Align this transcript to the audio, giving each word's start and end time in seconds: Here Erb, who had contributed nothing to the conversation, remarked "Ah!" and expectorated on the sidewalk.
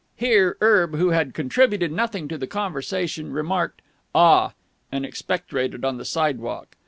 Here 0.15 0.57
Erb, 0.63 0.95
who 0.95 1.09
had 1.11 1.35
contributed 1.35 1.91
nothing 1.91 2.27
to 2.29 2.35
the 2.35 2.47
conversation, 2.47 3.31
remarked 3.31 3.83
"Ah!" 4.15 4.53
and 4.91 5.05
expectorated 5.05 5.85
on 5.85 5.97
the 5.97 6.05
sidewalk. 6.05 6.75